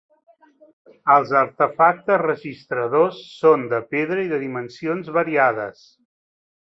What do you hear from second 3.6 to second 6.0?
de pedra i de dimensions variades.